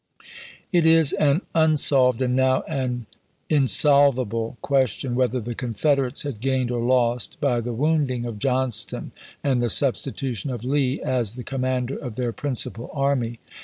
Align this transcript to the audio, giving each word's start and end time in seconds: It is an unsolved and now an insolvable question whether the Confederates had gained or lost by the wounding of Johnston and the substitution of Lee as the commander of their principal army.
It 0.71 0.83
is 0.83 1.13
an 1.13 1.41
unsolved 1.53 2.23
and 2.23 2.35
now 2.35 2.63
an 2.67 3.05
insolvable 3.51 4.57
question 4.63 5.13
whether 5.13 5.39
the 5.39 5.53
Confederates 5.53 6.23
had 6.23 6.41
gained 6.41 6.71
or 6.71 6.81
lost 6.83 7.39
by 7.39 7.61
the 7.61 7.71
wounding 7.71 8.25
of 8.25 8.39
Johnston 8.39 9.11
and 9.43 9.61
the 9.61 9.69
substitution 9.69 10.49
of 10.49 10.63
Lee 10.65 10.99
as 11.03 11.35
the 11.35 11.43
commander 11.43 11.95
of 11.97 12.15
their 12.15 12.33
principal 12.33 12.89
army. 12.93 13.37